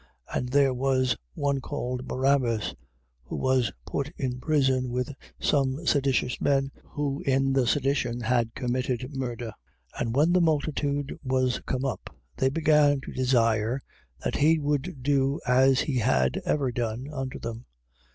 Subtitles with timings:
[0.31, 0.39] 15:7.
[0.39, 2.73] And there was one called Barabbas,
[3.23, 9.15] who was put in prison with some seditious men, who in the sedition had committed
[9.15, 9.51] murder.
[9.93, 9.99] 15:8.
[10.01, 13.83] And when the multitude was come up, they began to desire
[14.25, 17.67] that he would do as he had ever done unto them.